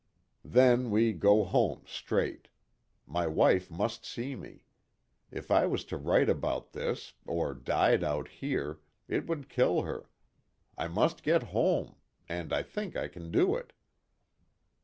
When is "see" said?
4.03-4.35